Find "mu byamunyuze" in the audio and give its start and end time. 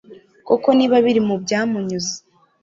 1.27-2.13